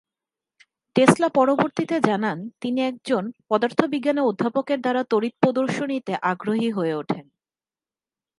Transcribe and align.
Tesla 0.95 1.29
পরবর্তীতে 1.29 1.95
জানান 2.07 2.37
তিনি 2.61 2.79
একজন 2.81 3.23
পদার্থ 3.49 3.79
বিজ্ঞানের 3.85 4.27
অধ্যাপকের 4.27 4.79
দ্বারা 4.81 5.01
তড়িৎ 5.03 5.33
প্রদর্শনীতে 5.39 6.13
আগ্রহী 6.23 6.69
হয়ে 6.71 6.93
ওঠেন। 6.93 7.25